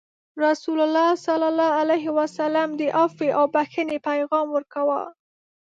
[0.39, 5.01] رسول الله صلى الله عليه وسلم د عفوې او بخښنې پیغام ورکوه.